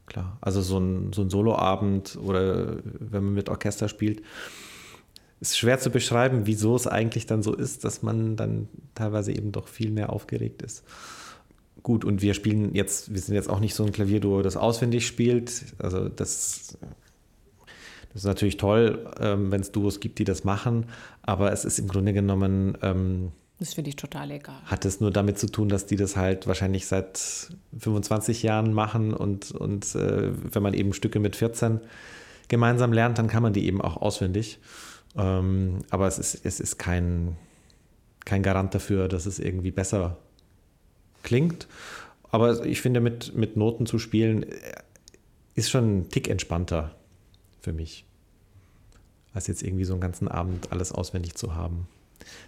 [0.06, 0.38] klar.
[0.40, 4.22] Also so ein, so ein Soloabend oder wenn man mit Orchester spielt,
[5.40, 9.52] ist schwer zu beschreiben, wieso es eigentlich dann so ist, dass man dann teilweise eben
[9.52, 10.84] doch viel mehr aufgeregt ist.
[11.82, 15.06] Gut, und wir spielen jetzt, wir sind jetzt auch nicht so ein Klavierduo, das auswendig
[15.06, 15.66] spielt.
[15.78, 16.78] Also das
[18.14, 20.86] das ist natürlich toll, ähm, wenn es Duos gibt, die das machen,
[21.22, 22.78] aber es ist im Grunde genommen.
[22.80, 24.62] Ähm, das finde ich total egal.
[24.66, 29.12] Hat es nur damit zu tun, dass die das halt wahrscheinlich seit 25 Jahren machen
[29.12, 31.80] und, und äh, wenn man eben Stücke mit 14
[32.46, 34.60] gemeinsam lernt, dann kann man die eben auch auswendig.
[35.16, 37.36] Ähm, aber es ist, es ist kein,
[38.24, 40.18] kein Garant dafür, dass es irgendwie besser
[41.24, 41.66] klingt.
[42.30, 44.56] Aber ich finde, mit, mit Noten zu spielen äh,
[45.56, 46.94] ist schon ein Tick entspannter
[47.64, 48.04] für mich,
[49.32, 51.88] als jetzt irgendwie so einen ganzen Abend alles auswendig zu haben.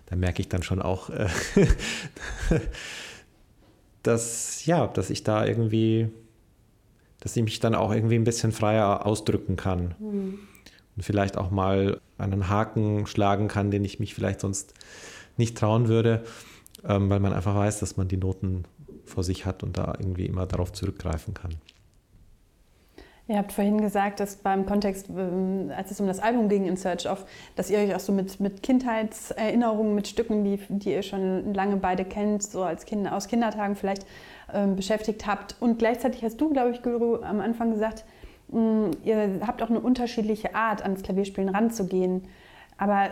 [0.06, 1.28] Da merke ich dann schon auch, äh,
[4.02, 6.08] dass, ja, dass ich da irgendwie,
[7.20, 9.94] dass ich mich dann auch irgendwie ein bisschen freier ausdrücken kann.
[9.98, 10.38] Mhm.
[10.94, 14.72] Und vielleicht auch mal einen Haken schlagen kann, den ich mich vielleicht sonst
[15.36, 16.24] nicht trauen würde,
[16.84, 18.64] ähm, weil man einfach weiß, dass man die Noten
[19.04, 21.56] vor sich hat und da irgendwie immer darauf zurückgreifen kann.
[23.28, 26.76] Ihr habt vorhin gesagt, dass beim Kontext, ähm, als es um das Album ging in
[26.76, 31.02] Search of, dass ihr euch auch so mit, mit Kindheitserinnerungen, mit Stücken, die, die ihr
[31.02, 34.06] schon lange beide kennt, so als Kinder, aus Kindertagen vielleicht
[34.54, 35.56] ähm, beschäftigt habt.
[35.58, 38.04] Und gleichzeitig hast du, glaube ich, Guru, am Anfang gesagt,
[38.48, 42.28] mh, mm, ihr habt auch eine unterschiedliche Art, ans Klavierspielen ranzugehen.
[42.78, 43.08] Aber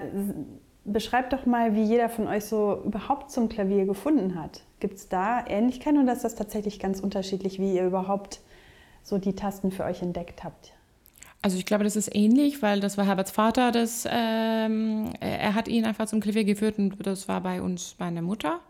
[0.84, 4.62] beschreibt doch mal, wie jeder von euch so überhaupt zum Klavier gefunden hat.
[4.78, 8.40] Gibt es da Ähnlichkeiten oder ist das tatsächlich ganz unterschiedlich, wie ihr überhaupt
[9.04, 10.72] so die Tasten für euch entdeckt habt?
[11.42, 15.68] Also ich glaube, das ist ähnlich, weil das war Herberts Vater, das, ähm, er hat
[15.68, 18.60] ihn einfach zum Klavier geführt und das war bei uns meine Mutter.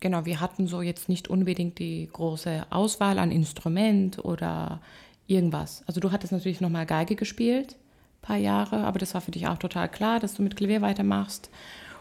[0.00, 4.80] Genau, wir hatten so jetzt nicht unbedingt die große Auswahl an Instrument oder
[5.28, 5.84] irgendwas.
[5.86, 7.76] Also du hattest natürlich nochmal Geige gespielt,
[8.20, 11.50] paar Jahre, aber das war für dich auch total klar, dass du mit Klavier weitermachst.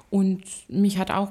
[0.09, 1.29] Und mich hat auch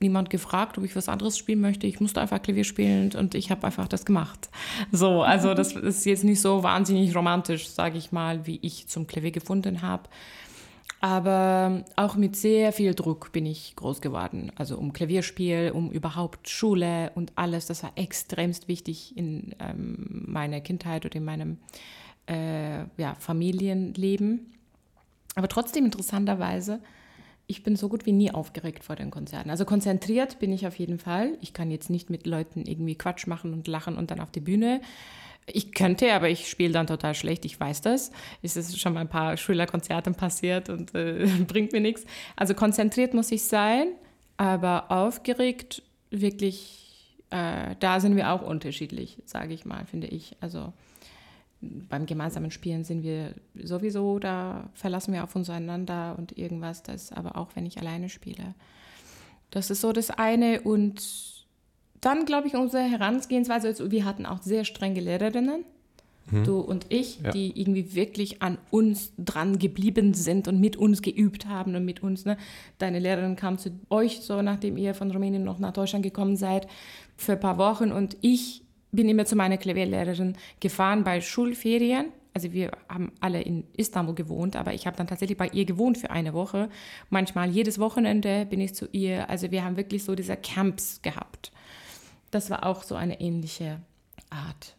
[0.00, 1.86] niemand gefragt, ob ich was anderes spielen möchte.
[1.86, 4.48] Ich musste einfach Klavier spielen und ich habe einfach das gemacht.
[4.92, 9.06] So, also das ist jetzt nicht so wahnsinnig romantisch, sage ich mal, wie ich zum
[9.06, 10.04] Klavier gefunden habe.
[11.02, 14.52] Aber auch mit sehr viel Druck bin ich groß geworden.
[14.56, 17.66] Also um Klavierspiel, um überhaupt Schule und alles.
[17.66, 21.56] Das war extremst wichtig in ähm, meiner Kindheit oder in meinem
[22.26, 24.52] äh, ja, Familienleben.
[25.36, 26.80] Aber trotzdem interessanterweise
[27.50, 29.50] ich bin so gut wie nie aufgeregt vor den Konzerten.
[29.50, 31.36] Also konzentriert bin ich auf jeden Fall.
[31.40, 34.40] Ich kann jetzt nicht mit Leuten irgendwie Quatsch machen und lachen und dann auf die
[34.40, 34.80] Bühne.
[35.46, 38.12] Ich könnte, aber ich spiele dann total schlecht, ich weiß das.
[38.40, 42.04] Es ist schon mal ein paar Schülerkonzerten passiert und äh, bringt mir nichts.
[42.36, 43.88] Also konzentriert muss ich sein,
[44.36, 50.36] aber aufgeregt wirklich, äh, da sind wir auch unterschiedlich, sage ich mal, finde ich.
[50.40, 50.72] Also
[51.60, 57.12] beim gemeinsamen Spielen sind wir sowieso, da verlassen wir auf uns einander und irgendwas, das
[57.12, 58.54] aber auch, wenn ich alleine spiele.
[59.50, 61.02] Das ist so das eine und
[62.00, 65.64] dann, glaube ich, unsere Herangehensweise, also wir hatten auch sehr strenge Lehrerinnen,
[66.30, 66.44] hm.
[66.44, 67.30] du und ich, ja.
[67.30, 72.02] die irgendwie wirklich an uns dran geblieben sind und mit uns geübt haben und mit
[72.02, 72.38] uns, ne?
[72.78, 76.66] deine Lehrerin kam zu euch so, nachdem ihr von Rumänien noch nach Deutschland gekommen seid,
[77.16, 82.06] für ein paar Wochen und ich bin immer zu meiner Klavierlehrerin gefahren bei Schulferien.
[82.32, 85.98] Also wir haben alle in Istanbul gewohnt, aber ich habe dann tatsächlich bei ihr gewohnt
[85.98, 86.68] für eine Woche.
[87.08, 89.28] Manchmal jedes Wochenende bin ich zu ihr.
[89.28, 91.50] Also wir haben wirklich so diese Camps gehabt.
[92.30, 93.80] Das war auch so eine ähnliche
[94.30, 94.76] Art.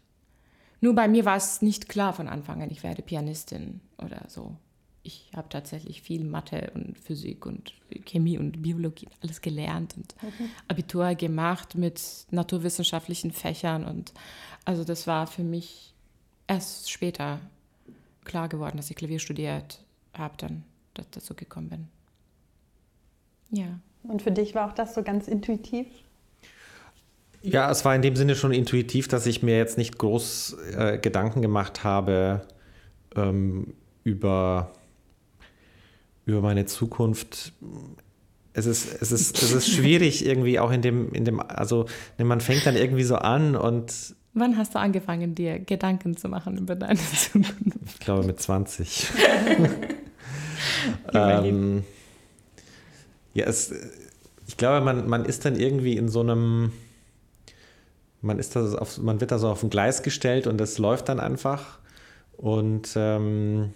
[0.80, 4.56] Nur bei mir war es nicht klar von Anfang an, ich werde Pianistin oder so
[5.04, 7.74] ich habe tatsächlich viel Mathe und Physik und
[8.06, 10.50] Chemie und Biologie alles gelernt und okay.
[10.68, 14.14] Abitur gemacht mit naturwissenschaftlichen Fächern und
[14.66, 15.94] also das war für mich
[16.48, 17.40] erst später
[18.26, 19.84] klar geworden, dass ich Klavier studiert
[20.14, 21.88] habe, dann dass dazu gekommen bin.
[23.52, 23.80] Ja.
[24.04, 25.88] Und für dich war auch das so ganz intuitiv?
[27.44, 30.98] Ja, es war in dem Sinne schon intuitiv, dass ich mir jetzt nicht groß äh,
[31.00, 32.46] Gedanken gemacht habe
[33.16, 34.74] ähm, über
[36.26, 37.54] über meine Zukunft.
[38.54, 41.86] Es ist, es ist, es ist schwierig irgendwie auch in dem, in dem, also
[42.18, 44.16] man fängt dann irgendwie so an und.
[44.34, 47.58] Wann hast du angefangen, dir Gedanken zu machen über deine Zukunft?
[47.86, 49.08] Ich glaube mit 20.
[51.14, 51.84] ähm,
[53.34, 53.74] ja, es,
[54.48, 56.72] ich glaube, man, man ist dann irgendwie in so einem,
[58.22, 61.10] man ist da auf, man wird da so auf ein Gleis gestellt und das läuft
[61.10, 61.80] dann einfach.
[62.34, 63.74] Und ähm,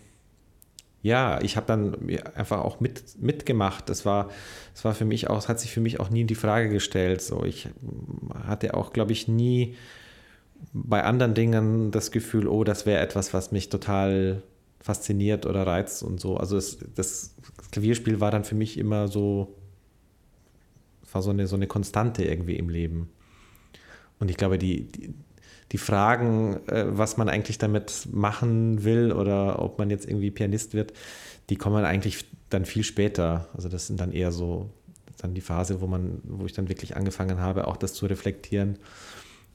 [1.06, 1.96] ja, ich habe dann
[2.34, 3.90] einfach auch mit, mitgemacht.
[3.90, 4.32] Das war,
[4.74, 7.22] das war für mich auch, hat sich für mich auch nie in die Frage gestellt.
[7.22, 7.70] So, ich
[8.48, 9.76] hatte auch, glaube ich, nie
[10.74, 14.42] bei anderen Dingen das Gefühl, oh, das wäre etwas, was mich total
[14.80, 16.38] fasziniert oder reizt und so.
[16.38, 17.36] Also es, das
[17.70, 19.54] Klavierspiel war dann für mich immer so,
[21.12, 23.12] war so eine, so eine Konstante irgendwie im Leben.
[24.20, 25.14] Und ich glaube, die, die,
[25.72, 30.74] die Fragen, äh, was man eigentlich damit machen will oder ob man jetzt irgendwie Pianist
[30.74, 30.94] wird,
[31.50, 33.48] die kommen eigentlich dann viel später.
[33.54, 34.70] Also das sind dann eher so
[35.18, 38.78] dann die Phase, wo man, wo ich dann wirklich angefangen habe, auch das zu reflektieren.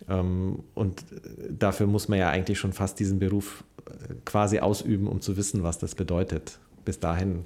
[0.09, 1.05] Ähm, und
[1.49, 5.63] dafür muss man ja eigentlich schon fast diesen Beruf äh, quasi ausüben, um zu wissen,
[5.63, 6.59] was das bedeutet.
[6.85, 7.45] Bis dahin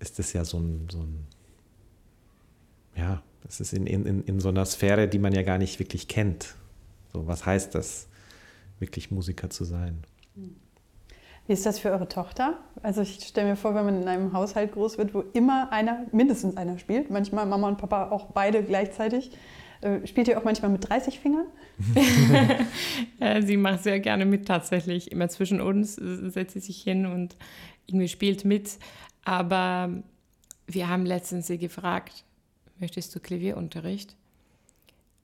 [0.00, 1.26] ist es ja so ein, so ein
[2.96, 6.08] ja, das ist in, in, in so einer Sphäre, die man ja gar nicht wirklich
[6.08, 6.54] kennt.
[7.12, 8.08] So, was heißt das,
[8.78, 10.02] wirklich Musiker zu sein?
[11.46, 12.58] Wie ist das für eure Tochter?
[12.82, 16.06] Also ich stelle mir vor, wenn man in einem Haushalt groß wird, wo immer einer,
[16.12, 19.30] mindestens einer spielt, manchmal Mama und Papa auch beide gleichzeitig.
[19.80, 21.46] Äh, spielt ihr auch manchmal mit 30 Fingern?
[23.20, 25.10] ja, sie macht sehr gerne mit tatsächlich.
[25.10, 27.36] Immer zwischen uns setzt sie sich hin und
[27.86, 28.78] irgendwie spielt mit.
[29.24, 29.90] Aber
[30.66, 32.24] wir haben letztens sie gefragt,
[32.78, 34.16] möchtest du Klavierunterricht?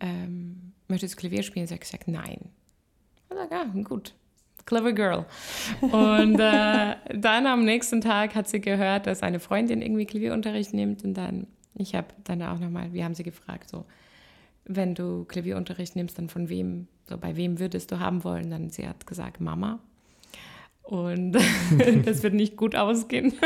[0.01, 1.67] Ähm, möchtest du Klavier spielen?
[1.67, 2.51] Sie hat gesagt, nein.
[3.31, 4.15] Ich sage, ja, gut,
[4.67, 5.27] Clever Girl.
[5.81, 11.05] Und äh, dann am nächsten Tag hat sie gehört, dass eine Freundin irgendwie Klavierunterricht nimmt.
[11.05, 13.85] Und dann, ich habe dann auch nochmal, wir haben sie gefragt, so,
[14.65, 18.51] wenn du Klavierunterricht nimmst, dann von wem, so bei wem würdest du haben wollen?
[18.51, 19.81] Dann sie hat gesagt, Mama.
[20.83, 21.33] Und
[22.05, 23.35] das wird nicht gut ausgehen.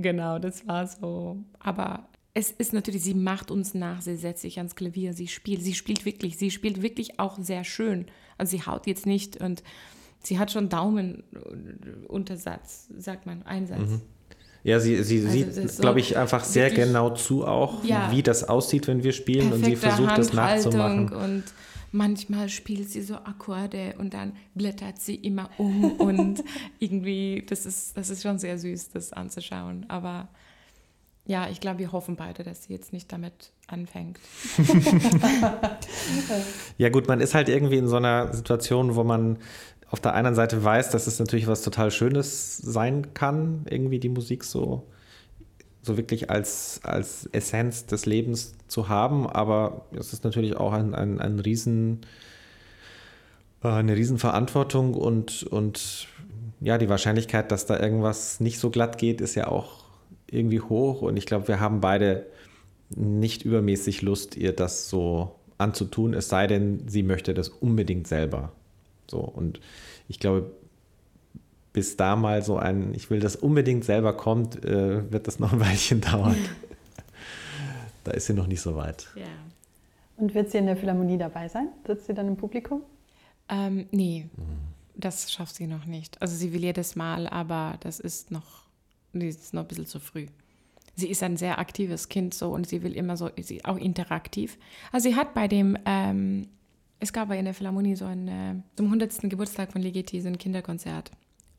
[0.00, 1.36] genau, das war so.
[1.58, 5.62] Aber es ist natürlich, sie macht uns nach, sie setzt sich ans Klavier, sie spielt,
[5.62, 8.06] sie spielt wirklich, sie spielt wirklich auch sehr schön.
[8.38, 9.62] Also sie haut jetzt nicht und
[10.22, 13.90] sie hat schon Daumenuntersatz, sagt man, Einsatz.
[13.90, 14.02] Mhm.
[14.62, 18.22] Ja, sie, sie also sieht, so glaube ich, einfach sehr genau zu auch, ja, wie
[18.22, 21.10] das aussieht, wenn wir spielen und sie versucht das nachzumachen.
[21.12, 21.44] Und
[21.92, 26.44] manchmal spielt sie so Akkorde und dann blättert sie immer um und
[26.78, 29.86] irgendwie, das ist, das ist schon sehr süß, das anzuschauen.
[29.88, 30.28] Aber
[31.26, 34.18] ja, ich glaube, wir hoffen beide, dass sie jetzt nicht damit anfängt.
[36.78, 39.38] ja gut, man ist halt irgendwie in so einer Situation, wo man
[39.90, 44.08] auf der einen Seite weiß, dass es natürlich was total Schönes sein kann, irgendwie die
[44.08, 44.88] Musik so,
[45.82, 50.94] so wirklich als, als Essenz des Lebens zu haben, aber es ist natürlich auch ein,
[50.94, 52.00] ein, ein Riesen,
[53.62, 56.08] äh, eine Riesenverantwortung und, und
[56.60, 59.84] ja, die Wahrscheinlichkeit, dass da irgendwas nicht so glatt geht, ist ja auch
[60.26, 62.26] irgendwie hoch und ich glaube, wir haben beide
[62.90, 68.52] nicht übermäßig Lust, ihr das so anzutun, es sei denn, sie möchte das unbedingt selber.
[69.10, 69.60] So und
[70.08, 70.50] ich glaube,
[71.72, 75.52] bis da mal so ein, ich will das unbedingt selber kommt, äh, wird das noch
[75.52, 76.36] ein Weilchen dauern.
[78.04, 79.08] da ist sie noch nicht so weit.
[79.14, 79.26] Ja.
[80.16, 81.68] Und wird sie in der Philharmonie dabei sein?
[81.86, 82.82] Sitzt sie dann im Publikum?
[83.48, 84.42] Ähm, nee, mhm.
[84.94, 86.20] das schafft sie noch nicht.
[86.20, 88.60] Also sie will jedes Mal, aber das ist noch
[89.12, 90.26] die ist noch ein bisschen zu früh.
[90.96, 94.58] Sie ist ein sehr aktives Kind so und sie will immer so, sie auch interaktiv.
[94.92, 96.48] Also sie hat bei dem, ähm,
[96.98, 99.30] es gab bei der Philharmonie so ein, äh, zum 100.
[99.30, 101.10] Geburtstag von Ligeti so ein Kinderkonzert.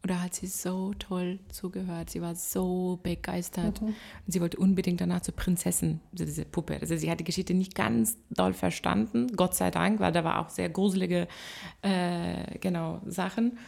[0.03, 2.09] Und da hat sie so toll zugehört.
[2.09, 3.81] Sie war so begeistert.
[3.81, 3.87] Mhm.
[3.87, 3.95] Und
[4.25, 6.77] sie wollte unbedingt danach zur Prinzessin, also diese Puppe.
[6.81, 10.39] Also sie hat die Geschichte nicht ganz doll verstanden, Gott sei Dank, weil da war
[10.39, 11.27] auch sehr gruselige
[11.83, 13.59] äh, genau, Sachen.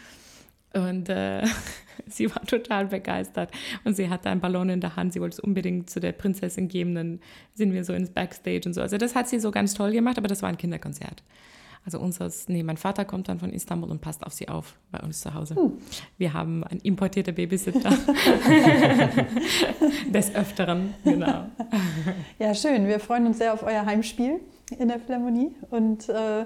[0.73, 1.45] Und äh,
[2.07, 3.51] sie war total begeistert.
[3.83, 5.13] Und sie hatte einen Ballon in der Hand.
[5.13, 6.95] Sie wollte es unbedingt zu der Prinzessin geben.
[6.95, 7.19] Dann
[7.53, 8.81] sind wir so ins Backstage und so.
[8.81, 11.21] Also das hat sie so ganz toll gemacht, aber das war ein Kinderkonzert.
[11.85, 14.99] Also unseres, nee, mein Vater kommt dann von Istanbul und passt auf sie auf bei
[14.99, 15.55] uns zu Hause.
[15.55, 15.73] Hm.
[16.17, 17.89] Wir haben einen importierten Babysitter.
[20.09, 21.47] Des Öfteren, genau.
[22.39, 22.87] Ja, schön.
[22.87, 24.39] Wir freuen uns sehr auf euer Heimspiel
[24.79, 25.51] in der Philharmonie.
[25.71, 26.45] Und äh,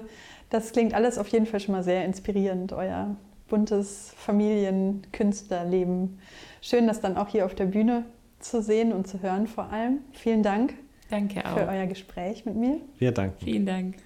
[0.50, 3.14] das klingt alles auf jeden Fall schon mal sehr inspirierend, euer
[3.48, 6.18] buntes Familienkünstlerleben.
[6.60, 8.04] Schön, das dann auch hier auf der Bühne
[8.40, 10.00] zu sehen und zu hören vor allem.
[10.12, 10.74] Vielen Dank
[11.10, 11.58] Danke auch.
[11.58, 12.80] für euer Gespräch mit mir.
[12.98, 13.44] Wir danken.
[13.44, 13.96] Vielen Dank.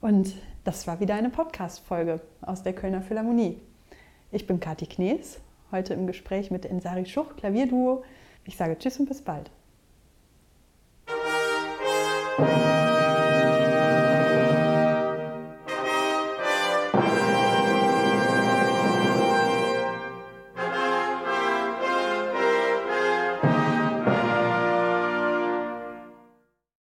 [0.00, 0.34] Und
[0.64, 3.60] das war wieder eine Podcast-Folge aus der Kölner Philharmonie.
[4.32, 5.38] Ich bin Kati Knees,
[5.70, 8.02] heute im Gespräch mit Ensari Schuch, Klavierduo.
[8.46, 9.50] Ich sage Tschüss und bis bald.